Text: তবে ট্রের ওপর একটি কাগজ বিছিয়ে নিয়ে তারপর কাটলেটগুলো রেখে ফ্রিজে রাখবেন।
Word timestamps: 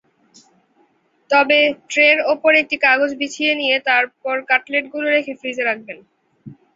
তবে 1.29 1.59
ট্রের 1.89 2.17
ওপর 2.33 2.51
একটি 2.61 2.75
কাগজ 2.85 3.11
বিছিয়ে 3.19 3.53
নিয়ে 3.55 3.75
তারপর 3.87 4.35
কাটলেটগুলো 4.49 5.07
রেখে 5.07 5.33
ফ্রিজে 5.39 5.63
রাখবেন। 5.65 5.97